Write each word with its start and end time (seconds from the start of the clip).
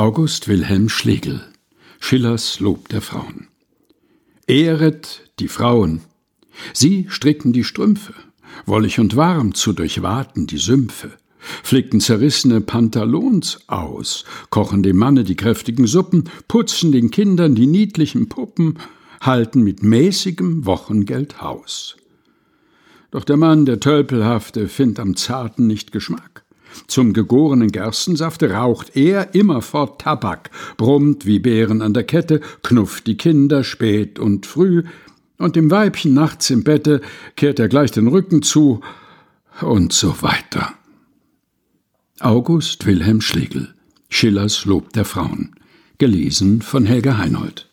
August 0.00 0.46
Wilhelm 0.46 0.88
Schlegel 0.88 1.40
Schillers 1.98 2.60
Lob 2.60 2.88
der 2.88 3.00
Frauen 3.00 3.48
Ehret 4.46 5.28
die 5.40 5.48
Frauen. 5.48 6.02
Sie 6.72 7.06
strickten 7.08 7.52
die 7.52 7.64
Strümpfe, 7.64 8.14
wollig 8.64 9.00
und 9.00 9.16
warm 9.16 9.54
zu 9.54 9.72
durchwaten 9.72 10.46
die 10.46 10.58
Sümpfe, 10.58 11.10
flickten 11.40 11.98
zerrissene 11.98 12.60
Pantalons 12.60 13.58
aus, 13.66 14.24
kochen 14.50 14.84
dem 14.84 14.98
Manne 14.98 15.24
die 15.24 15.34
kräftigen 15.34 15.88
Suppen, 15.88 16.30
putzen 16.46 16.92
den 16.92 17.10
Kindern 17.10 17.56
die 17.56 17.66
niedlichen 17.66 18.28
Puppen, 18.28 18.78
halten 19.20 19.64
mit 19.64 19.82
mäßigem 19.82 20.64
Wochengeld 20.64 21.40
Haus. 21.40 21.96
Doch 23.10 23.24
der 23.24 23.36
Mann, 23.36 23.66
der 23.66 23.80
Tölpelhafte, 23.80 24.68
findt 24.68 25.00
am 25.00 25.16
Zarten 25.16 25.66
nicht 25.66 25.90
Geschmack. 25.90 26.44
Zum 26.86 27.12
gegorenen 27.12 27.72
Gerstensafte 27.72 28.52
raucht 28.52 28.96
er 28.96 29.34
immerfort 29.34 30.00
Tabak, 30.00 30.50
brummt 30.76 31.26
wie 31.26 31.38
Bären 31.38 31.82
an 31.82 31.94
der 31.94 32.04
Kette, 32.04 32.40
knufft 32.62 33.06
die 33.06 33.16
Kinder 33.16 33.64
spät 33.64 34.18
und 34.18 34.46
früh, 34.46 34.84
und 35.38 35.56
dem 35.56 35.70
Weibchen 35.70 36.14
nachts 36.14 36.50
im 36.50 36.64
Bette 36.64 37.00
kehrt 37.36 37.58
er 37.58 37.68
gleich 37.68 37.90
den 37.90 38.08
Rücken 38.08 38.42
zu, 38.42 38.80
und 39.60 39.92
so 39.92 40.22
weiter. 40.22 40.74
August 42.20 42.86
Wilhelm 42.86 43.20
Schlegel 43.20 43.74
Schillers 44.08 44.64
Lob 44.64 44.92
der 44.92 45.04
Frauen. 45.04 45.54
Gelesen 45.98 46.62
von 46.62 46.86
Helga 46.86 47.18
Heinold 47.18 47.67